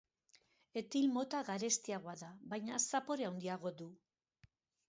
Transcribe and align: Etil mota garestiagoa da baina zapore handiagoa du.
Etil 0.81 1.05
mota 1.17 1.41
garestiagoa 1.51 2.17
da 2.23 2.31
baina 2.55 2.83
zapore 2.93 3.29
handiagoa 3.31 3.75
du. 3.83 3.93